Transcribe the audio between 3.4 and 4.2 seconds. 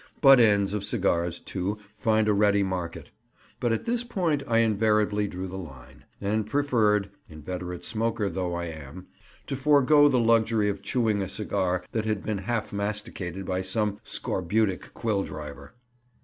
but at this